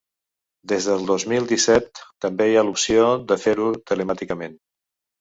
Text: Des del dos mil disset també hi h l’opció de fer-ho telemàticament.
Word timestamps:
Des 0.71 0.87
del 0.91 1.05
dos 1.11 1.25
mil 1.33 1.45
disset 1.51 2.03
també 2.27 2.49
hi 2.49 2.57
h 2.57 2.67
l’opció 2.71 3.07
de 3.31 3.41
fer-ho 3.47 3.71
telemàticament. 3.93 4.63